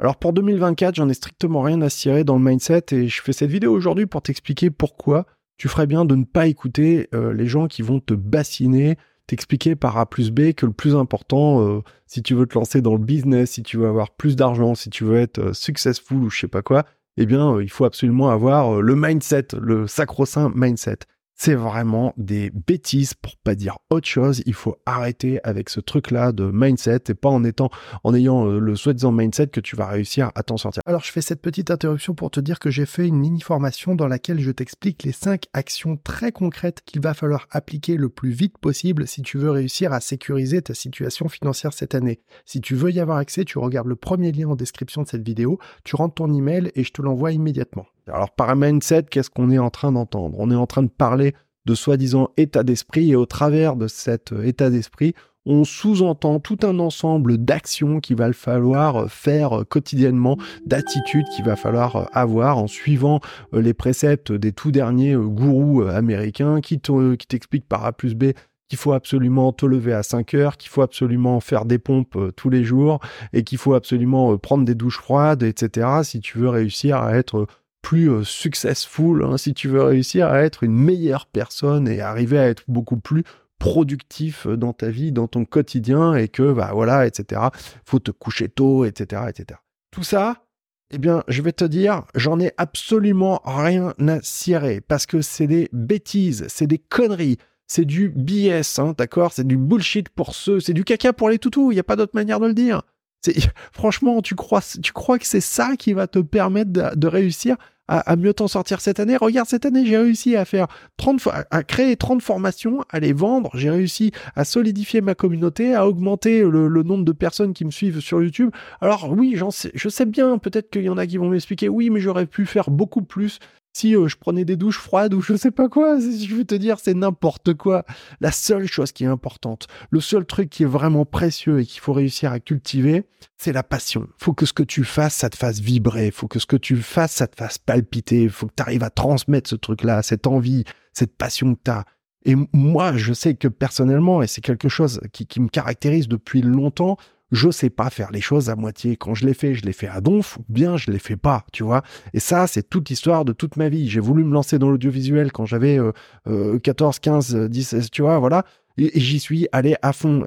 Alors 0.00 0.16
pour 0.16 0.32
2024, 0.32 0.94
j'en 0.94 1.10
ai 1.10 1.14
strictement 1.14 1.60
rien 1.60 1.82
à 1.82 1.90
cirer 1.90 2.24
dans 2.24 2.38
le 2.38 2.42
mindset 2.42 2.84
et 2.92 3.06
je 3.06 3.20
fais 3.20 3.34
cette 3.34 3.50
vidéo 3.50 3.74
aujourd'hui 3.74 4.06
pour 4.06 4.22
t'expliquer 4.22 4.70
pourquoi 4.70 5.26
tu 5.58 5.68
ferais 5.68 5.86
bien 5.86 6.06
de 6.06 6.14
ne 6.14 6.24
pas 6.24 6.46
écouter 6.46 7.10
euh, 7.14 7.34
les 7.34 7.46
gens 7.46 7.68
qui 7.68 7.82
vont 7.82 8.00
te 8.00 8.14
bassiner, 8.14 8.96
t'expliquer 9.26 9.76
par 9.76 9.98
A 9.98 10.06
plus 10.06 10.30
B 10.30 10.54
que 10.54 10.64
le 10.64 10.72
plus 10.72 10.96
important, 10.96 11.60
euh, 11.60 11.82
si 12.06 12.22
tu 12.22 12.32
veux 12.32 12.46
te 12.46 12.54
lancer 12.54 12.80
dans 12.80 12.94
le 12.94 13.04
business, 13.04 13.50
si 13.50 13.62
tu 13.62 13.76
veux 13.76 13.88
avoir 13.88 14.10
plus 14.12 14.36
d'argent, 14.36 14.74
si 14.74 14.88
tu 14.88 15.04
veux 15.04 15.18
être 15.18 15.38
euh, 15.38 15.52
successful 15.52 16.16
ou 16.16 16.30
je 16.30 16.40
sais 16.40 16.48
pas 16.48 16.62
quoi, 16.62 16.86
eh 17.18 17.26
bien, 17.26 17.60
il 17.60 17.68
faut 17.68 17.84
absolument 17.84 18.30
avoir 18.30 18.80
le 18.80 18.96
mindset, 18.96 19.48
le 19.60 19.86
sacro-saint 19.86 20.50
mindset 20.54 21.00
c'est 21.42 21.54
vraiment 21.54 22.12
des 22.18 22.50
bêtises 22.50 23.14
pour 23.14 23.34
pas 23.38 23.54
dire 23.54 23.78
autre 23.88 24.06
chose. 24.06 24.42
Il 24.44 24.52
faut 24.52 24.76
arrêter 24.84 25.40
avec 25.42 25.70
ce 25.70 25.80
truc-là 25.80 26.32
de 26.32 26.50
mindset 26.52 27.04
et 27.08 27.14
pas 27.14 27.30
en 27.30 27.44
étant, 27.44 27.70
en 28.04 28.14
ayant 28.14 28.46
euh, 28.46 28.58
le 28.58 28.76
soi-disant 28.76 29.10
mindset 29.10 29.46
que 29.46 29.60
tu 29.60 29.74
vas 29.74 29.86
réussir 29.86 30.32
à 30.34 30.42
t'en 30.42 30.58
sortir. 30.58 30.82
Alors, 30.84 31.02
je 31.02 31.10
fais 31.10 31.22
cette 31.22 31.40
petite 31.40 31.70
interruption 31.70 32.14
pour 32.14 32.30
te 32.30 32.40
dire 32.40 32.58
que 32.58 32.70
j'ai 32.70 32.84
fait 32.84 33.08
une 33.08 33.16
mini 33.16 33.40
formation 33.40 33.94
dans 33.94 34.06
laquelle 34.06 34.38
je 34.38 34.50
t'explique 34.50 35.02
les 35.02 35.12
cinq 35.12 35.44
actions 35.54 35.96
très 35.96 36.30
concrètes 36.30 36.82
qu'il 36.84 37.00
va 37.00 37.14
falloir 37.14 37.46
appliquer 37.50 37.96
le 37.96 38.10
plus 38.10 38.32
vite 38.32 38.58
possible 38.58 39.06
si 39.06 39.22
tu 39.22 39.38
veux 39.38 39.50
réussir 39.50 39.94
à 39.94 40.00
sécuriser 40.00 40.60
ta 40.60 40.74
situation 40.74 41.30
financière 41.30 41.72
cette 41.72 41.94
année. 41.94 42.20
Si 42.44 42.60
tu 42.60 42.74
veux 42.74 42.90
y 42.90 43.00
avoir 43.00 43.16
accès, 43.16 43.46
tu 43.46 43.56
regardes 43.56 43.88
le 43.88 43.96
premier 43.96 44.30
lien 44.30 44.50
en 44.50 44.56
description 44.56 45.04
de 45.04 45.08
cette 45.08 45.26
vidéo, 45.26 45.58
tu 45.84 45.96
rentres 45.96 46.16
ton 46.16 46.34
email 46.34 46.70
et 46.74 46.84
je 46.84 46.92
te 46.92 47.00
l'envoie 47.00 47.32
immédiatement. 47.32 47.86
Alors 48.12 48.30
par 48.30 48.54
mindset, 48.56 49.04
qu'est-ce 49.04 49.30
qu'on 49.30 49.50
est 49.50 49.58
en 49.58 49.70
train 49.70 49.92
d'entendre? 49.92 50.36
On 50.38 50.50
est 50.50 50.56
en 50.56 50.66
train 50.66 50.82
de 50.82 50.88
parler 50.88 51.34
de 51.66 51.74
soi-disant 51.74 52.30
état 52.36 52.62
d'esprit 52.62 53.10
et 53.10 53.16
au 53.16 53.26
travers 53.26 53.76
de 53.76 53.86
cet 53.86 54.32
euh, 54.32 54.44
état 54.44 54.70
d'esprit, 54.70 55.14
on 55.46 55.64
sous-entend 55.64 56.38
tout 56.38 56.58
un 56.62 56.78
ensemble 56.78 57.38
d'actions 57.38 58.00
qu'il 58.00 58.16
va 58.16 58.32
falloir 58.32 58.96
euh, 58.96 59.06
faire 59.08 59.60
euh, 59.60 59.64
quotidiennement, 59.64 60.36
d'attitudes 60.66 61.26
qu'il 61.34 61.44
va 61.44 61.56
falloir 61.56 62.08
avoir 62.12 62.58
en 62.58 62.66
suivant 62.66 63.20
les 63.52 63.74
préceptes 63.74 64.32
des 64.32 64.52
tout 64.52 64.70
derniers 64.70 65.14
gourous 65.14 65.82
américains 65.82 66.60
qui 66.60 66.78
t'expliquent 66.80 67.68
par 67.68 67.84
A 67.84 67.92
plus 67.92 68.14
B 68.14 68.32
qu'il 68.68 68.78
faut 68.78 68.92
absolument 68.92 69.52
te 69.52 69.66
lever 69.66 69.92
à 69.92 70.04
5 70.04 70.34
heures, 70.34 70.56
qu'il 70.56 70.70
faut 70.70 70.82
absolument 70.82 71.40
faire 71.40 71.64
des 71.64 71.78
pompes 71.78 72.16
tous 72.36 72.50
les 72.50 72.62
jours 72.62 73.00
et 73.32 73.42
qu'il 73.42 73.58
faut 73.58 73.74
absolument 73.74 74.38
prendre 74.38 74.64
des 74.64 74.76
douches 74.76 74.98
froides, 74.98 75.42
etc. 75.42 75.88
si 76.04 76.20
tu 76.20 76.38
veux 76.38 76.48
réussir 76.48 76.98
à 76.98 77.16
être 77.16 77.48
plus 77.82 78.10
euh, 78.10 78.24
successful, 78.24 79.24
hein, 79.24 79.36
si 79.36 79.54
tu 79.54 79.68
veux 79.68 79.82
réussir 79.82 80.28
à 80.28 80.42
être 80.42 80.62
une 80.64 80.74
meilleure 80.74 81.26
personne 81.26 81.88
et 81.88 82.00
arriver 82.00 82.38
à 82.38 82.48
être 82.48 82.64
beaucoup 82.68 82.98
plus 82.98 83.24
productif 83.58 84.46
euh, 84.46 84.56
dans 84.56 84.72
ta 84.72 84.90
vie, 84.90 85.12
dans 85.12 85.28
ton 85.28 85.44
quotidien, 85.44 86.14
et 86.14 86.28
que, 86.28 86.52
bah 86.52 86.70
voilà, 86.72 87.06
etc. 87.06 87.42
Faut 87.84 87.98
te 87.98 88.10
coucher 88.10 88.48
tôt, 88.48 88.84
etc., 88.84 89.22
etc. 89.28 89.60
Tout 89.90 90.02
ça, 90.02 90.44
eh 90.92 90.98
bien, 90.98 91.22
je 91.28 91.42
vais 91.42 91.52
te 91.52 91.64
dire, 91.64 92.04
j'en 92.14 92.40
ai 92.40 92.52
absolument 92.56 93.40
rien 93.44 93.94
à 94.06 94.18
cirer, 94.22 94.80
parce 94.80 95.06
que 95.06 95.22
c'est 95.22 95.46
des 95.46 95.68
bêtises, 95.72 96.46
c'est 96.48 96.66
des 96.66 96.78
conneries, 96.78 97.38
c'est 97.68 97.84
du 97.84 98.08
BS, 98.08 98.78
hein, 98.78 98.94
d'accord 98.98 99.32
C'est 99.32 99.46
du 99.46 99.56
bullshit 99.56 100.08
pour 100.08 100.34
ceux, 100.34 100.58
c'est 100.58 100.72
du 100.72 100.82
caca 100.82 101.12
pour 101.12 101.30
les 101.30 101.38
toutous, 101.38 101.70
il 101.70 101.76
n'y 101.76 101.80
a 101.80 101.84
pas 101.84 101.96
d'autre 101.96 102.14
manière 102.14 102.40
de 102.40 102.46
le 102.46 102.54
dire. 102.54 102.82
Franchement, 103.72 104.22
tu 104.22 104.34
crois, 104.34 104.62
tu 104.82 104.92
crois 104.92 105.18
que 105.18 105.26
c'est 105.26 105.40
ça 105.40 105.76
qui 105.76 105.92
va 105.92 106.06
te 106.06 106.18
permettre 106.18 106.72
de, 106.72 107.06
réussir 107.06 107.56
à, 107.88 108.14
mieux 108.14 108.32
t'en 108.32 108.46
sortir 108.46 108.80
cette 108.80 109.00
année? 109.00 109.16
Regarde, 109.16 109.48
cette 109.48 109.66
année, 109.66 109.84
j'ai 109.84 109.96
réussi 109.96 110.36
à 110.36 110.44
faire 110.44 110.68
30, 110.96 111.28
à 111.50 111.62
créer 111.64 111.96
30 111.96 112.22
formations, 112.22 112.84
à 112.88 113.00
les 113.00 113.12
vendre. 113.12 113.50
J'ai 113.54 113.68
réussi 113.68 114.12
à 114.36 114.44
solidifier 114.44 115.00
ma 115.00 115.16
communauté, 115.16 115.74
à 115.74 115.88
augmenter 115.88 116.42
le, 116.42 116.68
nombre 116.84 117.04
de 117.04 117.12
personnes 117.12 117.52
qui 117.52 117.64
me 117.64 117.72
suivent 117.72 118.00
sur 118.00 118.22
YouTube. 118.22 118.50
Alors 118.80 119.10
oui, 119.10 119.34
j'en 119.34 119.50
sais, 119.50 119.72
je 119.74 119.88
sais 119.88 120.06
bien, 120.06 120.38
peut-être 120.38 120.70
qu'il 120.70 120.82
y 120.82 120.88
en 120.88 120.98
a 120.98 121.06
qui 121.06 121.16
vont 121.16 121.28
m'expliquer, 121.28 121.68
oui, 121.68 121.90
mais 121.90 122.00
j'aurais 122.00 122.26
pu 122.26 122.46
faire 122.46 122.70
beaucoup 122.70 123.02
plus 123.02 123.40
si 123.72 123.94
euh, 123.94 124.08
je 124.08 124.16
prenais 124.16 124.44
des 124.44 124.56
douches 124.56 124.78
froides 124.78 125.14
ou 125.14 125.20
je 125.20 125.36
sais 125.36 125.50
pas 125.50 125.68
quoi, 125.68 125.98
je 126.00 126.34
veux 126.34 126.44
te 126.44 126.54
dire, 126.54 126.78
c'est 126.80 126.94
n'importe 126.94 127.54
quoi. 127.54 127.84
La 128.20 128.32
seule 128.32 128.66
chose 128.66 128.92
qui 128.92 129.04
est 129.04 129.08
importante, 129.08 129.68
le 129.90 130.00
seul 130.00 130.24
truc 130.26 130.50
qui 130.50 130.64
est 130.64 130.66
vraiment 130.66 131.04
précieux 131.04 131.60
et 131.60 131.66
qu'il 131.66 131.80
faut 131.80 131.92
réussir 131.92 132.32
à 132.32 132.40
cultiver, 132.40 133.04
c'est 133.36 133.52
la 133.52 133.62
passion. 133.62 134.08
Faut 134.18 134.34
que 134.34 134.46
ce 134.46 134.52
que 134.52 134.62
tu 134.62 134.84
fasses, 134.84 135.14
ça 135.14 135.30
te 135.30 135.36
fasse 135.36 135.60
vibrer. 135.60 136.10
Faut 136.10 136.28
que 136.28 136.38
ce 136.38 136.46
que 136.46 136.56
tu 136.56 136.76
fasses, 136.76 137.12
ça 137.12 137.26
te 137.26 137.36
fasse 137.36 137.58
palpiter. 137.58 138.28
Faut 138.28 138.46
que 138.46 138.54
tu 138.56 138.62
arrives 138.62 138.82
à 138.82 138.90
transmettre 138.90 139.48
ce 139.48 139.56
truc-là, 139.56 140.02
cette 140.02 140.26
envie, 140.26 140.64
cette 140.92 141.16
passion 141.16 141.54
que 141.54 141.60
tu 141.64 141.70
as. 141.70 141.84
Et 142.24 142.34
moi, 142.52 142.96
je 142.96 143.12
sais 143.12 143.34
que 143.34 143.48
personnellement, 143.48 144.22
et 144.22 144.26
c'est 144.26 144.42
quelque 144.42 144.68
chose 144.68 145.00
qui, 145.12 145.26
qui 145.26 145.40
me 145.40 145.48
caractérise 145.48 146.06
depuis 146.06 146.42
longtemps, 146.42 146.98
je 147.30 147.50
sais 147.50 147.70
pas 147.70 147.90
faire 147.90 148.10
les 148.10 148.20
choses 148.20 148.50
à 148.50 148.56
moitié. 148.56 148.96
Quand 148.96 149.14
je 149.14 149.26
les 149.26 149.34
fais, 149.34 149.54
je 149.54 149.64
les 149.64 149.72
fais 149.72 149.88
à 149.88 150.00
donf, 150.00 150.38
ou 150.38 150.44
bien 150.48 150.76
je 150.76 150.90
les 150.90 150.98
fais 150.98 151.16
pas, 151.16 151.44
tu 151.52 151.62
vois. 151.62 151.82
Et 152.14 152.20
ça, 152.20 152.46
c'est 152.46 152.68
toute 152.68 152.88
l'histoire 152.88 153.24
de 153.24 153.32
toute 153.32 153.56
ma 153.56 153.68
vie. 153.68 153.88
J'ai 153.88 154.00
voulu 154.00 154.24
me 154.24 154.32
lancer 154.32 154.58
dans 154.58 154.70
l'audiovisuel 154.70 155.32
quand 155.32 155.46
j'avais 155.46 155.78
14, 156.26 156.98
15, 156.98 157.50
16, 157.52 157.90
tu 157.90 158.02
vois, 158.02 158.18
voilà. 158.18 158.44
Et, 158.78 158.98
j'y 158.98 159.20
suis 159.20 159.46
allé 159.52 159.76
à 159.82 159.92
fond. 159.92 160.24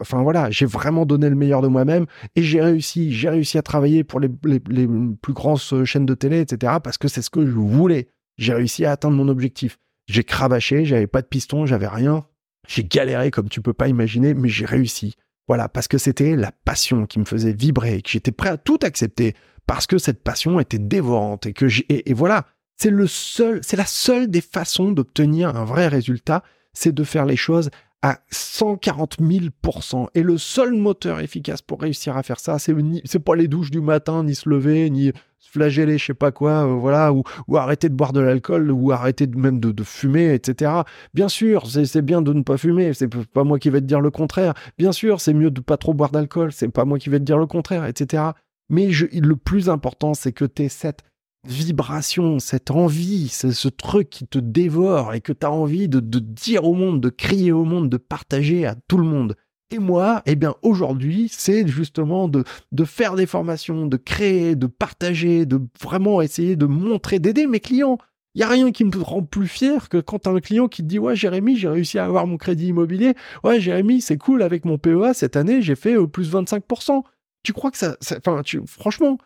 enfin 0.00 0.22
voilà, 0.22 0.50
j'ai 0.50 0.66
vraiment 0.66 1.06
donné 1.06 1.28
le 1.28 1.36
meilleur 1.36 1.62
de 1.62 1.68
moi-même 1.68 2.06
et 2.34 2.42
j'ai 2.42 2.60
réussi. 2.60 3.12
J'ai 3.12 3.28
réussi 3.28 3.58
à 3.58 3.62
travailler 3.62 4.04
pour 4.04 4.20
les, 4.20 4.28
les, 4.44 4.88
plus 5.22 5.32
grandes 5.32 5.60
chaînes 5.84 6.06
de 6.06 6.14
télé, 6.14 6.40
etc. 6.40 6.74
Parce 6.82 6.98
que 6.98 7.08
c'est 7.08 7.22
ce 7.22 7.30
que 7.30 7.46
je 7.46 7.52
voulais. 7.52 8.08
J'ai 8.36 8.52
réussi 8.52 8.84
à 8.84 8.92
atteindre 8.92 9.16
mon 9.16 9.28
objectif. 9.28 9.78
J'ai 10.06 10.24
cravaché, 10.24 10.84
j'avais 10.84 11.06
pas 11.06 11.22
de 11.22 11.26
piston, 11.26 11.66
j'avais 11.66 11.86
rien. 11.86 12.26
J'ai 12.66 12.84
galéré 12.84 13.30
comme 13.30 13.48
tu 13.48 13.60
peux 13.60 13.72
pas 13.72 13.88
imaginer, 13.88 14.34
mais 14.34 14.48
j'ai 14.48 14.64
réussi. 14.64 15.14
Voilà, 15.46 15.68
parce 15.68 15.88
que 15.88 15.98
c'était 15.98 16.36
la 16.36 16.52
passion 16.52 17.06
qui 17.06 17.18
me 17.18 17.24
faisait 17.24 17.52
vibrer, 17.52 18.00
que 18.02 18.10
j'étais 18.10 18.32
prêt 18.32 18.48
à 18.48 18.56
tout 18.56 18.78
accepter, 18.82 19.34
parce 19.66 19.86
que 19.86 19.98
cette 19.98 20.22
passion 20.22 20.58
était 20.60 20.78
dévorante 20.78 21.46
et 21.46 21.52
que 21.52 21.68
j'ai, 21.68 21.84
et, 21.88 22.14
voilà, 22.14 22.46
c'est 22.76 22.90
le 22.90 23.06
seul, 23.06 23.60
c'est 23.62 23.76
la 23.76 23.86
seule 23.86 24.28
des 24.28 24.40
façons 24.40 24.92
d'obtenir 24.92 25.54
un 25.56 25.64
vrai 25.64 25.88
résultat, 25.88 26.42
c'est 26.72 26.94
de 26.94 27.04
faire 27.04 27.26
les 27.26 27.36
choses 27.36 27.70
à 28.04 28.18
140 28.30 29.16
000% 29.18 30.08
Et 30.14 30.22
le 30.22 30.36
seul 30.36 30.74
moteur 30.74 31.20
efficace 31.20 31.62
pour 31.62 31.80
réussir 31.80 32.18
à 32.18 32.22
faire 32.22 32.38
ça, 32.38 32.58
c'est, 32.58 32.74
c'est 33.06 33.18
pas 33.18 33.34
les 33.34 33.48
douches 33.48 33.70
du 33.70 33.80
matin, 33.80 34.24
ni 34.24 34.34
se 34.34 34.46
lever, 34.46 34.90
ni 34.90 35.10
flageller, 35.40 35.96
je 35.96 36.04
sais 36.04 36.14
pas 36.14 36.30
quoi, 36.30 36.66
euh, 36.66 36.74
voilà, 36.74 37.14
ou, 37.14 37.22
ou, 37.48 37.56
arrêter 37.56 37.88
de 37.88 37.94
boire 37.94 38.12
de 38.12 38.20
l'alcool, 38.20 38.70
ou 38.70 38.92
arrêter 38.92 39.26
de, 39.26 39.38
même 39.38 39.58
de, 39.58 39.82
fumer, 39.82 40.34
etc. 40.34 40.82
Bien 41.14 41.30
sûr, 41.30 41.66
c'est 41.66 42.02
bien 42.02 42.20
de 42.20 42.34
ne 42.34 42.42
pas 42.42 42.58
fumer, 42.58 42.92
c'est 42.92 43.08
pas 43.08 43.42
moi 43.42 43.58
qui 43.58 43.70
vais 43.70 43.80
te 43.80 43.86
dire 43.86 44.02
le 44.02 44.10
contraire. 44.10 44.52
Bien 44.76 44.92
sûr, 44.92 45.22
c'est 45.22 45.32
mieux 45.32 45.50
de 45.50 45.62
pas 45.62 45.78
trop 45.78 45.94
boire 45.94 46.10
d'alcool, 46.10 46.52
c'est 46.52 46.68
pas 46.68 46.84
moi 46.84 46.98
qui 46.98 47.08
vais 47.08 47.20
te 47.20 47.24
dire 47.24 47.38
le 47.38 47.46
contraire, 47.46 47.86
etc. 47.86 48.22
Mais 48.68 48.90
le 49.12 49.36
plus 49.36 49.70
important, 49.70 50.12
c'est 50.12 50.32
que 50.32 50.44
tu 50.44 50.64
aies 50.64 50.68
cette 50.68 51.04
vibration, 51.46 52.38
cette 52.38 52.70
envie, 52.70 53.28
c'est 53.28 53.52
ce 53.52 53.68
truc 53.68 54.10
qui 54.10 54.26
te 54.26 54.38
dévore 54.38 55.14
et 55.14 55.20
que 55.20 55.32
tu 55.32 55.46
as 55.46 55.50
envie 55.50 55.88
de, 55.88 56.00
dire 56.00 56.64
au 56.64 56.74
monde, 56.74 57.00
de 57.00 57.08
crier 57.08 57.52
au 57.52 57.64
monde, 57.64 57.88
de 57.88 57.96
partager 57.96 58.66
à 58.66 58.74
tout 58.88 58.98
le 58.98 59.04
monde. 59.04 59.36
Et 59.70 59.78
moi, 59.78 60.22
eh 60.26 60.36
bien, 60.36 60.54
aujourd'hui, 60.62 61.28
c'est 61.30 61.66
justement 61.66 62.28
de, 62.28 62.44
faire 62.84 63.14
des 63.16 63.26
formations, 63.26 63.86
de 63.86 63.96
créer, 63.96 64.56
de 64.56 64.66
partager, 64.66 65.46
de 65.46 65.60
vraiment 65.80 66.22
essayer 66.22 66.56
de 66.56 66.66
montrer, 66.66 67.18
d'aider 67.18 67.46
mes 67.46 67.60
clients. 67.60 67.98
Il 68.34 68.38
n'y 68.38 68.44
a 68.44 68.48
rien 68.48 68.72
qui 68.72 68.84
me 68.84 68.96
rend 69.00 69.22
plus 69.22 69.46
fier 69.46 69.88
que 69.88 69.98
quand 69.98 70.26
as 70.26 70.30
un 70.30 70.40
client 70.40 70.68
qui 70.68 70.82
te 70.82 70.88
dit 70.88 70.98
Ouais, 70.98 71.14
Jérémy, 71.14 71.56
j'ai 71.56 71.68
réussi 71.68 71.98
à 71.98 72.04
avoir 72.04 72.26
mon 72.26 72.36
crédit 72.36 72.68
immobilier. 72.68 73.14
Ouais, 73.44 73.60
Jérémy, 73.60 74.00
c'est 74.00 74.18
cool, 74.18 74.42
avec 74.42 74.64
mon 74.64 74.76
PEA, 74.76 75.14
cette 75.14 75.36
année, 75.36 75.62
j'ai 75.62 75.76
fait 75.76 75.94
euh, 75.94 76.06
plus 76.06 76.32
25%. 76.32 77.02
Tu 77.44 77.52
crois 77.52 77.70
que 77.70 77.78
ça. 77.78 77.96
Enfin, 78.16 78.42
franchement, 78.66 79.18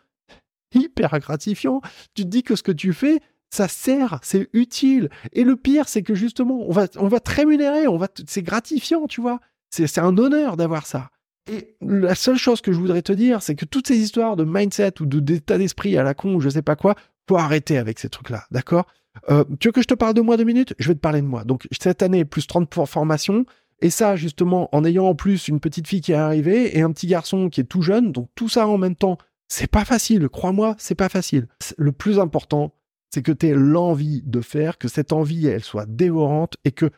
hyper 0.99 1.19
gratifiant. 1.19 1.81
Tu 2.13 2.23
te 2.23 2.27
dis 2.27 2.43
que 2.43 2.55
ce 2.55 2.63
que 2.63 2.71
tu 2.71 2.93
fais, 2.93 3.19
ça 3.49 3.67
sert, 3.67 4.19
c'est 4.21 4.49
utile. 4.53 5.09
Et 5.33 5.43
le 5.43 5.55
pire, 5.55 5.87
c'est 5.87 6.03
que 6.03 6.13
justement, 6.13 6.61
on 6.67 6.71
va, 6.71 6.87
on 6.97 7.07
va 7.07 7.19
te 7.19 7.31
rémunérer, 7.31 7.87
on 7.87 7.97
va 7.97 8.07
c'est 8.27 8.43
gratifiant, 8.43 9.07
tu 9.07 9.21
vois. 9.21 9.39
C'est 9.69 9.99
un 9.99 10.17
honneur 10.17 10.57
d'avoir 10.57 10.85
ça. 10.85 11.09
Et 11.51 11.75
la 11.81 12.15
seule 12.15 12.37
chose 12.37 12.61
que 12.61 12.71
je 12.71 12.77
voudrais 12.77 13.01
te 13.01 13.11
dire, 13.11 13.41
c'est 13.41 13.55
que 13.55 13.65
toutes 13.65 13.87
ces 13.87 13.97
histoires 13.97 14.35
de 14.35 14.43
mindset 14.43 15.01
ou 15.01 15.05
d'état 15.05 15.57
d'esprit 15.57 15.97
à 15.97 16.03
la 16.03 16.13
con 16.13 16.35
ou 16.35 16.41
je 16.41 16.49
sais 16.49 16.61
pas 16.61 16.75
quoi, 16.75 16.95
faut 17.27 17.37
arrêter 17.37 17.77
avec 17.77 17.99
ces 17.99 18.09
trucs-là, 18.09 18.45
d'accord? 18.51 18.85
Euh, 19.29 19.43
Tu 19.59 19.67
veux 19.67 19.71
que 19.71 19.81
je 19.81 19.87
te 19.87 19.93
parle 19.93 20.13
de 20.13 20.21
moi 20.21 20.37
deux 20.37 20.43
minutes? 20.43 20.75
Je 20.79 20.87
vais 20.87 20.95
te 20.95 20.99
parler 20.99 21.21
de 21.21 21.27
moi. 21.27 21.43
Donc 21.43 21.67
cette 21.71 22.03
année, 22.03 22.25
plus 22.25 22.45
30 22.45 22.69
pour 22.69 22.87
formation. 22.89 23.45
Et 23.81 23.89
ça, 23.89 24.15
justement, 24.15 24.69
en 24.75 24.83
ayant 24.83 25.05
en 25.05 25.15
plus 25.15 25.47
une 25.47 25.59
petite 25.59 25.87
fille 25.87 26.01
qui 26.01 26.11
est 26.11 26.15
arrivée 26.15 26.77
et 26.77 26.81
un 26.81 26.91
petit 26.91 27.07
garçon 27.07 27.49
qui 27.49 27.61
est 27.61 27.65
tout 27.65 27.81
jeune. 27.81 28.11
Donc 28.11 28.27
tout 28.35 28.49
ça 28.49 28.67
en 28.67 28.77
même 28.77 28.95
temps, 28.95 29.17
c'est 29.49 29.69
pas 29.69 29.85
facile. 29.85 30.29
Crois-moi, 30.29 30.75
c'est 30.77 30.95
pas 30.95 31.09
facile. 31.09 31.47
Le 31.77 31.91
plus 31.91 32.19
important, 32.19 32.73
c'est 33.13 33.21
que 33.21 33.31
tu 33.31 33.53
l'envie 33.53 34.21
de 34.25 34.41
faire, 34.41 34.77
que 34.77 34.87
cette 34.87 35.11
envie, 35.11 35.47
elle 35.47 35.63
soit 35.63 35.87
dévorante 35.87 36.55
et 36.63 36.71
que 36.71 36.89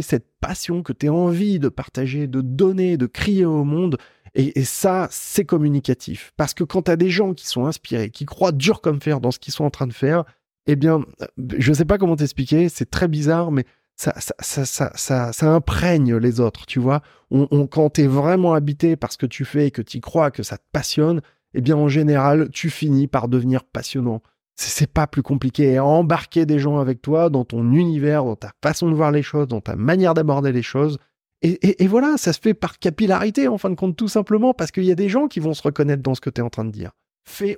cette 0.00 0.26
passion, 0.40 0.82
que 0.82 0.92
tu 0.92 1.08
envie 1.08 1.58
de 1.58 1.68
partager, 1.68 2.28
de 2.28 2.40
donner, 2.40 2.96
de 2.96 3.06
crier 3.06 3.44
au 3.44 3.64
monde. 3.64 3.98
Et, 4.34 4.62
ça, 4.62 5.08
c'est 5.10 5.44
communicatif. 5.44 6.32
Parce 6.36 6.54
que 6.54 6.62
quand 6.62 6.82
tu 6.82 6.90
as 6.92 6.96
des 6.96 7.10
gens 7.10 7.34
qui 7.34 7.48
sont 7.48 7.66
inspirés, 7.66 8.10
qui 8.10 8.26
croient 8.26 8.52
dur 8.52 8.80
comme 8.80 9.00
fer 9.00 9.20
dans 9.20 9.32
ce 9.32 9.40
qu'ils 9.40 9.52
sont 9.52 9.64
en 9.64 9.70
train 9.70 9.88
de 9.88 9.92
faire, 9.92 10.24
eh 10.66 10.76
bien, 10.76 11.04
je 11.58 11.70
ne 11.70 11.74
sais 11.74 11.84
pas 11.84 11.98
comment 11.98 12.14
t'expliquer, 12.14 12.68
c'est 12.68 12.88
très 12.88 13.08
bizarre, 13.08 13.50
mais 13.50 13.64
ça, 13.96 14.14
ça, 14.18 14.64
ça, 14.94 15.32
ça, 15.32 15.52
imprègne 15.52 16.16
les 16.16 16.38
autres, 16.38 16.64
tu 16.64 16.78
vois. 16.78 17.02
On, 17.30 17.66
quand 17.66 17.90
tu 17.90 18.02
es 18.02 18.06
vraiment 18.06 18.54
habité 18.54 18.94
par 18.94 19.10
ce 19.12 19.18
que 19.18 19.26
tu 19.26 19.44
fais 19.44 19.66
et 19.66 19.70
que 19.72 19.82
tu 19.82 20.00
crois, 20.00 20.30
que 20.30 20.42
ça 20.44 20.56
te 20.56 20.64
passionne, 20.72 21.20
eh 21.54 21.60
bien 21.60 21.76
en 21.76 21.88
général, 21.88 22.48
tu 22.50 22.70
finis 22.70 23.06
par 23.06 23.28
devenir 23.28 23.64
passionnant. 23.64 24.22
C'est 24.56 24.92
pas 24.92 25.06
plus 25.06 25.22
compliqué 25.22 25.78
à 25.78 25.84
embarquer 25.84 26.44
des 26.44 26.58
gens 26.58 26.78
avec 26.78 27.00
toi 27.00 27.30
dans 27.30 27.46
ton 27.46 27.72
univers, 27.72 28.24
dans 28.24 28.36
ta 28.36 28.52
façon 28.62 28.90
de 28.90 28.94
voir 28.94 29.10
les 29.10 29.22
choses, 29.22 29.48
dans 29.48 29.62
ta 29.62 29.74
manière 29.74 30.12
d'aborder 30.12 30.52
les 30.52 30.62
choses. 30.62 30.98
Et, 31.42 31.86
voilà, 31.86 32.18
ça 32.18 32.34
se 32.34 32.40
fait 32.40 32.52
par 32.52 32.78
capillarité 32.78 33.48
en 33.48 33.56
fin 33.56 33.70
de 33.70 33.74
compte, 33.74 33.96
tout 33.96 34.08
simplement 34.08 34.52
parce 34.52 34.70
qu'il 34.70 34.84
y 34.84 34.92
a 34.92 34.94
des 34.94 35.08
gens 35.08 35.26
qui 35.26 35.40
vont 35.40 35.54
se 35.54 35.62
reconnaître 35.62 36.02
dans 36.02 36.14
ce 36.14 36.20
que 36.20 36.28
tu 36.28 36.42
es 36.42 36.44
en 36.44 36.50
train 36.50 36.66
de 36.66 36.70
dire. 36.70 36.90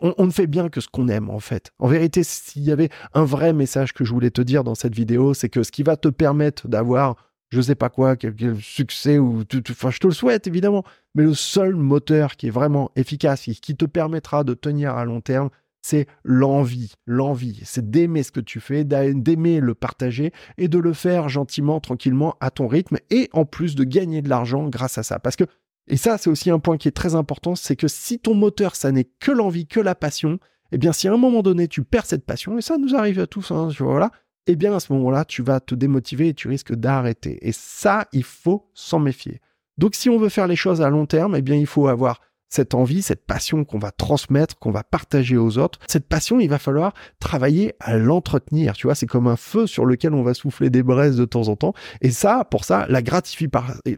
on, 0.00 0.14
on, 0.18 0.26
ne 0.26 0.30
fait 0.30 0.46
bien 0.46 0.68
que 0.68 0.80
ce 0.80 0.86
qu'on 0.86 1.08
aime 1.08 1.28
en 1.28 1.40
fait. 1.40 1.72
En 1.80 1.88
vérité, 1.88 2.22
s'il 2.22 2.62
y 2.62 2.70
avait 2.70 2.90
un 3.12 3.24
vrai 3.24 3.52
message 3.52 3.92
que 3.92 4.04
je 4.04 4.12
voulais 4.12 4.30
te 4.30 4.40
dire 4.40 4.62
dans 4.62 4.76
cette 4.76 4.94
vidéo, 4.94 5.34
c'est 5.34 5.48
que 5.48 5.64
ce 5.64 5.72
qui 5.72 5.82
va 5.82 5.96
te 5.96 6.06
permettre 6.06 6.68
d'avoir 6.68 7.16
je 7.52 7.60
sais 7.60 7.74
pas 7.74 7.90
quoi, 7.90 8.16
quel, 8.16 8.34
succès 8.60 9.18
ou 9.18 9.44
enfin 9.70 9.90
je 9.90 9.98
te 9.98 10.06
le 10.06 10.14
souhaite 10.14 10.46
évidemment, 10.46 10.84
mais 11.14 11.22
le 11.22 11.34
seul 11.34 11.74
moteur 11.74 12.36
qui 12.36 12.46
est 12.46 12.50
vraiment 12.50 12.90
efficace 12.96 13.42
qui 13.42 13.76
te 13.76 13.84
permettra 13.84 14.42
de 14.42 14.54
tenir 14.54 14.96
à 14.96 15.04
long 15.04 15.20
terme, 15.20 15.50
c'est 15.82 16.06
l'envie, 16.24 16.94
l'envie, 17.06 17.60
c'est 17.64 17.90
d'aimer 17.90 18.22
ce 18.22 18.32
que 18.32 18.40
tu 18.40 18.58
fais, 18.58 18.84
d'aimer 18.84 19.60
le 19.60 19.74
partager 19.74 20.32
et 20.56 20.68
de 20.68 20.78
le 20.78 20.92
faire 20.94 21.28
gentiment, 21.28 21.80
tranquillement, 21.80 22.36
à 22.40 22.50
ton 22.50 22.68
rythme 22.68 22.98
et 23.10 23.28
en 23.32 23.44
plus 23.44 23.74
de 23.74 23.84
gagner 23.84 24.22
de 24.22 24.30
l'argent 24.30 24.68
grâce 24.68 24.96
à 24.96 25.02
ça. 25.02 25.18
Parce 25.18 25.36
que, 25.36 25.44
et 25.88 25.98
ça 25.98 26.16
c'est 26.16 26.30
aussi 26.30 26.50
un 26.50 26.58
point 26.58 26.78
qui 26.78 26.88
est 26.88 26.92
très 26.92 27.14
important, 27.14 27.54
c'est 27.54 27.76
que 27.76 27.88
si 27.88 28.18
ton 28.18 28.34
moteur, 28.34 28.76
ça 28.76 28.92
n'est 28.92 29.10
que 29.20 29.30
l'envie, 29.30 29.66
que 29.66 29.80
la 29.80 29.94
passion, 29.94 30.38
eh 30.70 30.78
bien 30.78 30.92
si 30.92 31.06
à 31.06 31.12
un 31.12 31.18
moment 31.18 31.42
donné 31.42 31.68
tu 31.68 31.82
perds 31.82 32.06
cette 32.06 32.24
passion, 32.24 32.56
et 32.56 32.62
ça 32.62 32.78
nous 32.78 32.94
arrive 32.94 33.18
à 33.18 33.26
tous, 33.26 33.50
hein, 33.50 33.68
voilà, 33.78 34.10
eh 34.46 34.56
bien 34.56 34.74
à 34.74 34.80
ce 34.80 34.92
moment-là, 34.92 35.24
tu 35.24 35.42
vas 35.42 35.60
te 35.60 35.74
démotiver 35.74 36.28
et 36.28 36.34
tu 36.34 36.48
risques 36.48 36.74
d'arrêter. 36.74 37.38
Et 37.46 37.52
ça, 37.52 38.06
il 38.12 38.24
faut 38.24 38.68
s'en 38.74 38.98
méfier. 38.98 39.40
Donc 39.78 39.94
si 39.94 40.10
on 40.10 40.18
veut 40.18 40.28
faire 40.28 40.46
les 40.46 40.56
choses 40.56 40.82
à 40.82 40.90
long 40.90 41.06
terme, 41.06 41.36
eh 41.36 41.42
bien 41.42 41.56
il 41.56 41.66
faut 41.66 41.88
avoir 41.88 42.20
cette 42.52 42.74
envie, 42.74 43.00
cette 43.00 43.24
passion 43.24 43.64
qu'on 43.64 43.78
va 43.78 43.90
transmettre, 43.92 44.58
qu'on 44.58 44.70
va 44.70 44.84
partager 44.84 45.38
aux 45.38 45.56
autres. 45.56 45.78
Cette 45.88 46.06
passion, 46.06 46.38
il 46.38 46.48
va 46.48 46.58
falloir 46.58 46.92
travailler 47.18 47.74
à 47.80 47.96
l'entretenir. 47.96 48.74
Tu 48.74 48.86
vois, 48.86 48.94
c'est 48.94 49.06
comme 49.06 49.26
un 49.26 49.36
feu 49.36 49.66
sur 49.66 49.86
lequel 49.86 50.12
on 50.12 50.22
va 50.22 50.34
souffler 50.34 50.68
des 50.68 50.82
braises 50.82 51.16
de 51.16 51.24
temps 51.24 51.48
en 51.48 51.56
temps. 51.56 51.72
Et 52.02 52.10
ça, 52.10 52.44
pour 52.44 52.64
ça, 52.64 52.86
la, 52.90 53.00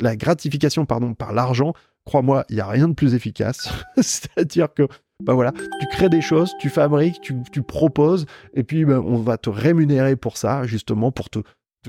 la 0.00 0.16
gratification 0.16 0.86
pardon, 0.86 1.14
par 1.14 1.32
l'argent, 1.32 1.72
crois-moi, 2.04 2.44
il 2.48 2.54
n'y 2.54 2.60
a 2.60 2.68
rien 2.68 2.86
de 2.86 2.94
plus 2.94 3.14
efficace. 3.14 3.68
C'est-à-dire 3.96 4.72
que 4.72 4.86
bah 5.22 5.34
voilà, 5.34 5.52
tu 5.52 5.86
crées 5.90 6.08
des 6.08 6.20
choses, 6.20 6.52
tu 6.58 6.68
fabriques, 6.68 7.20
tu, 7.20 7.62
proposes, 7.62 8.26
et 8.54 8.64
puis 8.64 8.84
bah, 8.84 9.00
on 9.00 9.18
va 9.18 9.38
te 9.38 9.48
rémunérer 9.48 10.16
pour 10.16 10.36
ça, 10.36 10.64
justement, 10.66 11.12
pour 11.12 11.30
te, 11.30 11.40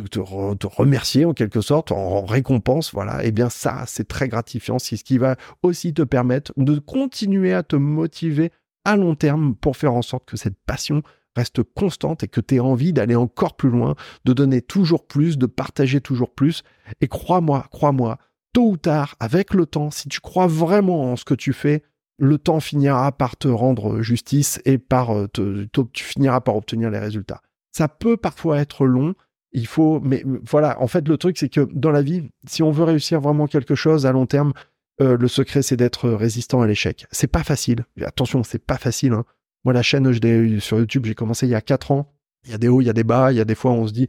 te, 0.09 0.67
remercier 0.67 1.25
en 1.25 1.33
quelque 1.33 1.61
sorte, 1.61 1.91
en 1.91 2.23
récompense, 2.23 2.93
voilà. 2.93 3.23
Et 3.23 3.29
eh 3.29 3.31
bien 3.31 3.49
ça, 3.49 3.83
c'est 3.87 4.07
très 4.07 4.27
gratifiant, 4.27 4.79
c'est 4.79 4.97
ce 4.97 5.03
qui 5.03 5.17
va 5.17 5.37
aussi 5.63 5.93
te 5.93 6.03
permettre 6.03 6.53
de 6.57 6.77
continuer 6.79 7.53
à 7.53 7.63
te 7.63 7.75
motiver 7.75 8.51
à 8.85 8.95
long 8.95 9.15
terme 9.15 9.55
pour 9.55 9.75
faire 9.77 9.93
en 9.93 10.03
sorte 10.03 10.25
que 10.25 10.37
cette 10.37 10.57
passion 10.67 11.01
reste 11.35 11.63
constante 11.63 12.23
et 12.23 12.27
que 12.27 12.39
tu 12.39 12.55
aies 12.55 12.59
envie 12.59 12.93
d'aller 12.93 13.15
encore 13.15 13.55
plus 13.55 13.69
loin, 13.69 13.95
de 14.23 14.33
donner 14.33 14.61
toujours 14.61 15.05
plus, 15.05 15.37
de 15.37 15.47
partager 15.47 15.99
toujours 15.99 16.33
plus. 16.33 16.63
Et 17.01 17.07
crois-moi, 17.07 17.67
crois-moi, 17.71 18.19
tôt 18.53 18.69
ou 18.69 18.77
tard, 18.77 19.15
avec 19.19 19.53
le 19.53 19.65
temps, 19.65 19.91
si 19.91 20.07
tu 20.07 20.21
crois 20.21 20.47
vraiment 20.47 21.11
en 21.11 21.15
ce 21.15 21.25
que 21.25 21.33
tu 21.33 21.51
fais, 21.51 21.83
le 22.17 22.37
temps 22.37 22.59
finira 22.59 23.11
par 23.11 23.35
te 23.35 23.47
rendre 23.47 24.01
justice 24.01 24.61
et 24.65 24.77
par 24.77 25.15
euh, 25.15 25.27
te, 25.27 25.65
tu 25.91 26.03
finiras 26.03 26.41
par 26.41 26.55
obtenir 26.55 26.89
les 26.89 26.99
résultats. 26.99 27.41
Ça 27.71 27.87
peut 27.87 28.17
parfois 28.17 28.59
être 28.59 28.85
long, 28.85 29.15
il 29.51 29.67
faut, 29.67 29.99
mais 30.01 30.23
voilà, 30.43 30.81
en 30.81 30.87
fait, 30.87 31.07
le 31.07 31.17
truc, 31.17 31.37
c'est 31.37 31.49
que 31.49 31.67
dans 31.73 31.91
la 31.91 32.01
vie, 32.01 32.29
si 32.47 32.63
on 32.63 32.71
veut 32.71 32.83
réussir 32.83 33.21
vraiment 33.21 33.47
quelque 33.47 33.75
chose 33.75 34.05
à 34.05 34.11
long 34.11 34.25
terme, 34.25 34.53
euh, 35.01 35.17
le 35.17 35.27
secret, 35.27 35.61
c'est 35.61 35.77
d'être 35.77 36.09
résistant 36.09 36.61
à 36.61 36.67
l'échec. 36.67 37.05
C'est 37.11 37.27
pas 37.27 37.43
facile. 37.43 37.85
Attention, 38.01 38.43
c'est 38.43 38.59
pas 38.59 38.77
facile. 38.77 39.13
Hein. 39.13 39.25
Moi, 39.65 39.73
la 39.73 39.81
chaîne 39.81 40.11
sur 40.59 40.79
YouTube, 40.79 41.05
j'ai 41.05 41.15
commencé 41.15 41.47
il 41.47 41.49
y 41.49 41.55
a 41.55 41.61
4 41.61 41.91
ans. 41.91 42.11
Il 42.45 42.51
y 42.51 42.53
a 42.53 42.57
des 42.57 42.67
hauts, 42.67 42.81
il 42.81 42.85
y 42.85 42.89
a 42.89 42.93
des 42.93 43.03
bas. 43.03 43.31
Il 43.31 43.37
y 43.37 43.41
a 43.41 43.45
des 43.45 43.55
fois, 43.55 43.71
on 43.71 43.87
se 43.87 43.93
dit, 43.93 44.07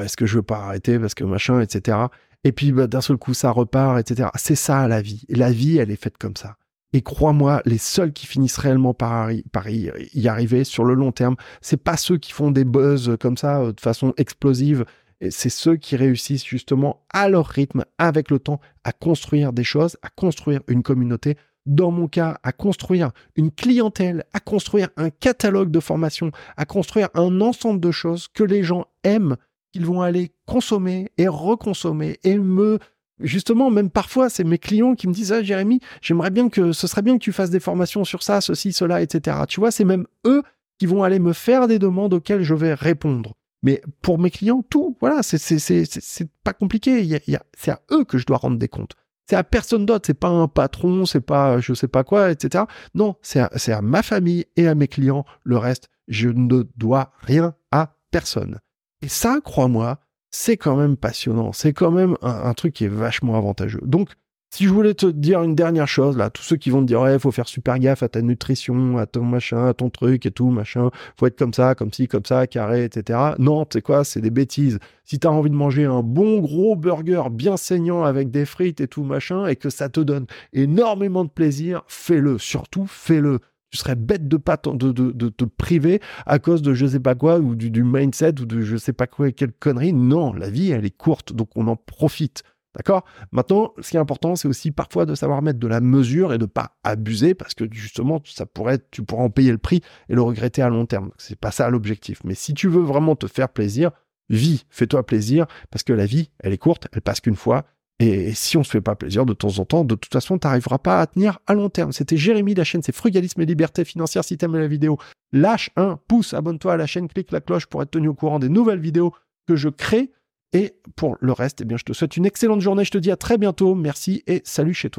est-ce 0.00 0.16
que 0.16 0.26
je 0.26 0.36
veux 0.36 0.42
pas 0.42 0.58
arrêter 0.58 0.98
parce 0.98 1.14
que 1.14 1.24
machin, 1.24 1.60
etc. 1.60 1.98
Et 2.44 2.52
puis, 2.52 2.72
bah, 2.72 2.86
d'un 2.86 3.00
seul 3.00 3.18
coup, 3.18 3.34
ça 3.34 3.50
repart, 3.50 3.98
etc. 4.00 4.30
C'est 4.36 4.54
ça, 4.54 4.88
la 4.88 5.02
vie. 5.02 5.24
La 5.28 5.50
vie, 5.50 5.78
elle 5.78 5.90
est 5.90 6.02
faite 6.02 6.16
comme 6.18 6.36
ça. 6.36 6.56
Et 6.92 7.02
crois-moi, 7.02 7.62
les 7.64 7.78
seuls 7.78 8.12
qui 8.12 8.26
finissent 8.26 8.58
réellement 8.58 8.94
par, 8.94 9.30
y 9.30 10.28
arriver 10.28 10.64
sur 10.64 10.84
le 10.84 10.94
long 10.94 11.12
terme, 11.12 11.36
c'est 11.60 11.82
pas 11.82 11.96
ceux 11.96 12.16
qui 12.16 12.32
font 12.32 12.50
des 12.50 12.64
buzz 12.64 13.16
comme 13.20 13.36
ça 13.36 13.60
euh, 13.60 13.72
de 13.72 13.80
façon 13.80 14.14
explosive. 14.16 14.84
C'est 15.30 15.50
ceux 15.50 15.76
qui 15.76 15.96
réussissent 15.96 16.44
justement 16.44 17.04
à 17.10 17.28
leur 17.28 17.46
rythme, 17.46 17.84
avec 17.98 18.30
le 18.30 18.38
temps, 18.38 18.60
à 18.84 18.92
construire 18.92 19.52
des 19.52 19.64
choses, 19.64 19.96
à 20.02 20.10
construire 20.10 20.60
une 20.68 20.82
communauté. 20.82 21.36
Dans 21.64 21.90
mon 21.90 22.06
cas, 22.06 22.38
à 22.42 22.52
construire 22.52 23.10
une 23.34 23.50
clientèle, 23.50 24.24
à 24.32 24.40
construire 24.40 24.88
un 24.96 25.10
catalogue 25.10 25.70
de 25.70 25.80
formation, 25.80 26.30
à 26.56 26.64
construire 26.64 27.08
un 27.14 27.40
ensemble 27.40 27.80
de 27.80 27.90
choses 27.90 28.28
que 28.28 28.44
les 28.44 28.62
gens 28.62 28.86
aiment, 29.02 29.36
qu'ils 29.72 29.86
vont 29.86 30.02
aller 30.02 30.30
consommer 30.46 31.10
et 31.18 31.28
reconsommer 31.28 32.18
et 32.22 32.38
me 32.38 32.78
Justement, 33.20 33.70
même 33.70 33.90
parfois, 33.90 34.28
c'est 34.28 34.44
mes 34.44 34.58
clients 34.58 34.94
qui 34.94 35.08
me 35.08 35.12
disent 35.12 35.32
Ah, 35.32 35.42
Jérémy, 35.42 35.80
j'aimerais 36.02 36.30
bien 36.30 36.48
que 36.48 36.72
ce 36.72 36.86
serait 36.86 37.02
bien 37.02 37.16
que 37.16 37.22
tu 37.22 37.32
fasses 37.32 37.50
des 37.50 37.60
formations 37.60 38.04
sur 38.04 38.22
ça, 38.22 38.40
ceci, 38.40 38.72
cela, 38.72 39.00
etc. 39.00 39.38
Tu 39.48 39.60
vois, 39.60 39.70
c'est 39.70 39.84
même 39.84 40.06
eux 40.26 40.42
qui 40.78 40.86
vont 40.86 41.02
aller 41.02 41.18
me 41.18 41.32
faire 41.32 41.68
des 41.68 41.78
demandes 41.78 42.12
auxquelles 42.12 42.42
je 42.42 42.54
vais 42.54 42.74
répondre. 42.74 43.34
Mais 43.62 43.80
pour 44.02 44.18
mes 44.18 44.30
clients, 44.30 44.62
tout, 44.68 44.96
voilà, 45.00 45.22
c'est 45.22 46.28
pas 46.44 46.52
compliqué. 46.52 47.20
c'est 47.56 47.70
à 47.70 47.80
eux 47.90 48.04
que 48.04 48.18
je 48.18 48.26
dois 48.26 48.36
rendre 48.36 48.58
des 48.58 48.68
comptes. 48.68 48.92
C'est 49.28 49.36
à 49.36 49.42
personne 49.42 49.86
d'autre. 49.86 50.04
C'est 50.06 50.14
pas 50.14 50.28
un 50.28 50.46
patron, 50.46 51.04
c'est 51.04 51.20
pas 51.20 51.58
je 51.60 51.74
sais 51.74 51.88
pas 51.88 52.04
quoi, 52.04 52.30
etc. 52.30 52.64
Non, 52.94 53.16
c'est 53.22 53.40
à, 53.40 53.50
à 53.76 53.80
ma 53.80 54.02
famille 54.02 54.44
et 54.56 54.68
à 54.68 54.74
mes 54.74 54.88
clients. 54.88 55.24
Le 55.42 55.56
reste, 55.56 55.88
je 56.06 56.28
ne 56.28 56.62
dois 56.76 57.12
rien 57.22 57.54
à 57.72 57.96
personne. 58.10 58.60
Et 59.02 59.08
ça, 59.08 59.40
crois-moi, 59.42 59.98
c'est 60.30 60.56
quand 60.56 60.76
même 60.76 60.96
passionnant. 60.96 61.52
C'est 61.52 61.72
quand 61.72 61.90
même 61.90 62.16
un, 62.22 62.54
truc 62.54 62.74
qui 62.74 62.84
est 62.84 62.88
vachement 62.88 63.36
avantageux. 63.36 63.80
Donc, 63.82 64.10
si 64.50 64.64
je 64.64 64.70
voulais 64.70 64.94
te 64.94 65.06
dire 65.06 65.42
une 65.42 65.54
dernière 65.54 65.88
chose, 65.88 66.16
là, 66.16 66.30
tous 66.30 66.42
ceux 66.42 66.56
qui 66.56 66.70
vont 66.70 66.80
te 66.80 66.86
dire, 66.86 67.00
ouais, 67.00 67.18
faut 67.18 67.30
faire 67.30 67.48
super 67.48 67.78
gaffe 67.78 68.02
à 68.02 68.08
ta 68.08 68.22
nutrition, 68.22 68.96
à 68.96 69.06
ton 69.06 69.22
machin, 69.22 69.66
à 69.66 69.74
ton 69.74 69.90
truc 69.90 70.24
et 70.24 70.30
tout, 70.30 70.50
machin, 70.50 70.90
faut 71.18 71.26
être 71.26 71.38
comme 71.38 71.52
ça, 71.52 71.74
comme 71.74 71.92
ci, 71.92 72.08
comme 72.08 72.24
ça, 72.24 72.46
carré, 72.46 72.84
etc. 72.84 73.18
Non, 73.38 73.64
tu 73.64 73.78
sais 73.78 73.82
quoi, 73.82 74.04
c'est 74.04 74.20
des 74.20 74.30
bêtises. 74.30 74.78
Si 75.04 75.18
tu 75.18 75.26
as 75.26 75.32
envie 75.32 75.50
de 75.50 75.54
manger 75.54 75.84
un 75.84 76.02
bon 76.02 76.38
gros 76.38 76.76
burger 76.76 77.24
bien 77.30 77.56
saignant 77.56 78.04
avec 78.04 78.30
des 78.30 78.46
frites 78.46 78.80
et 78.80 78.88
tout, 78.88 79.02
machin, 79.02 79.46
et 79.46 79.56
que 79.56 79.68
ça 79.68 79.88
te 79.88 80.00
donne 80.00 80.26
énormément 80.52 81.24
de 81.24 81.30
plaisir, 81.30 81.82
fais-le. 81.88 82.38
Surtout, 82.38 82.86
fais-le. 82.86 83.40
Tu 83.70 83.78
serais 83.78 83.96
bête 83.96 84.28
de 84.28 84.36
pas 84.36 84.56
de, 84.56 85.28
te 85.28 85.44
priver 85.44 86.00
à 86.24 86.38
cause 86.38 86.62
de 86.62 86.72
je 86.72 86.86
sais 86.86 87.00
pas 87.00 87.14
quoi 87.14 87.38
ou 87.38 87.54
du, 87.54 87.82
mindset 87.82 88.40
ou 88.40 88.46
de 88.46 88.60
je 88.60 88.76
sais 88.76 88.92
pas 88.92 89.06
quoi 89.06 89.32
quelle 89.32 89.52
connerie. 89.52 89.92
Non, 89.92 90.32
la 90.32 90.50
vie 90.50 90.70
elle 90.70 90.84
est 90.84 90.96
courte 90.96 91.32
donc 91.32 91.50
on 91.56 91.66
en 91.66 91.76
profite. 91.76 92.42
D'accord? 92.76 93.06
Maintenant, 93.32 93.72
ce 93.80 93.90
qui 93.90 93.96
est 93.96 94.00
important, 94.00 94.36
c'est 94.36 94.48
aussi 94.48 94.70
parfois 94.70 95.06
de 95.06 95.14
savoir 95.14 95.40
mettre 95.40 95.58
de 95.58 95.66
la 95.66 95.80
mesure 95.80 96.34
et 96.34 96.38
de 96.38 96.44
pas 96.44 96.76
abuser 96.84 97.34
parce 97.34 97.54
que 97.54 97.64
justement, 97.72 98.20
ça 98.26 98.44
pourrait, 98.44 98.80
tu 98.90 99.02
pourras 99.02 99.22
en 99.22 99.30
payer 99.30 99.50
le 99.50 99.56
prix 99.56 99.80
et 100.10 100.14
le 100.14 100.20
regretter 100.20 100.60
à 100.60 100.68
long 100.68 100.84
terme. 100.84 101.10
C'est 101.16 101.40
pas 101.40 101.50
ça 101.50 101.70
l'objectif. 101.70 102.20
Mais 102.22 102.34
si 102.34 102.52
tu 102.52 102.68
veux 102.68 102.82
vraiment 102.82 103.16
te 103.16 103.26
faire 103.28 103.48
plaisir, 103.48 103.92
vis, 104.28 104.66
fais-toi 104.68 105.06
plaisir 105.06 105.46
parce 105.70 105.84
que 105.84 105.94
la 105.94 106.04
vie, 106.04 106.30
elle 106.40 106.52
est 106.52 106.58
courte, 106.58 106.86
elle 106.92 107.00
passe 107.00 107.20
qu'une 107.20 107.34
fois 107.34 107.64
et 107.98 108.34
si 108.34 108.58
on 108.58 108.64
se 108.64 108.70
fait 108.70 108.82
pas 108.82 108.94
plaisir 108.94 109.24
de 109.24 109.32
temps 109.32 109.58
en 109.58 109.64
temps, 109.64 109.84
de 109.84 109.94
toute 109.94 110.12
façon, 110.12 110.38
tu 110.38 110.46
n'arriveras 110.46 110.78
pas 110.78 111.00
à 111.00 111.06
tenir 111.06 111.38
à 111.46 111.54
long 111.54 111.70
terme. 111.70 111.92
C'était 111.92 112.18
Jérémy, 112.18 112.54
la 112.54 112.64
chaîne, 112.64 112.82
c'est 112.82 112.94
Frugalisme 112.94 113.40
et 113.40 113.46
Liberté 113.46 113.84
Financière. 113.84 114.22
Si 114.22 114.36
t'aimes 114.36 114.56
la 114.56 114.68
vidéo, 114.68 114.98
lâche 115.32 115.70
un 115.76 115.98
pouce, 116.06 116.34
abonne-toi 116.34 116.74
à 116.74 116.76
la 116.76 116.86
chaîne, 116.86 117.08
clique 117.08 117.32
la 117.32 117.40
cloche 117.40 117.66
pour 117.66 117.82
être 117.82 117.92
tenu 117.92 118.08
au 118.08 118.14
courant 118.14 118.38
des 118.38 118.50
nouvelles 118.50 118.80
vidéos 118.80 119.14
que 119.48 119.56
je 119.56 119.70
crée. 119.70 120.10
Et 120.52 120.74
pour 120.94 121.16
le 121.20 121.32
reste, 121.32 121.62
eh 121.62 121.64
bien, 121.64 121.76
je 121.78 121.84
te 121.84 121.92
souhaite 121.92 122.16
une 122.16 122.26
excellente 122.26 122.60
journée. 122.60 122.84
Je 122.84 122.90
te 122.90 122.98
dis 122.98 123.10
à 123.10 123.16
très 123.16 123.38
bientôt. 123.38 123.74
Merci 123.74 124.22
et 124.26 124.42
salut 124.44 124.74
chez 124.74 124.90
toi. 124.90 124.94